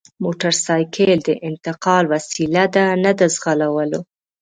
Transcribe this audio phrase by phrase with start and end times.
[0.23, 4.01] موټرسایکل د انتقال وسیله ده نه د ځغلولو!